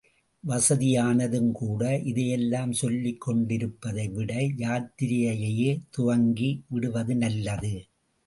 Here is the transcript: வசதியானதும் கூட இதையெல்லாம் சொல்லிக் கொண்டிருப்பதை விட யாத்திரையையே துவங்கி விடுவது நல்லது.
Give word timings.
வசதியானதும் 0.43 1.51
கூட 1.51 1.81
இதையெல்லாம் 2.01 2.71
சொல்லிக் 2.71 3.21
கொண்டிருப்பதை 3.21 4.07
விட 4.07 4.33
யாத்திரையையே 4.63 5.71
துவங்கி 5.89 6.63
விடுவது 6.67 7.15
நல்லது. 7.15 7.73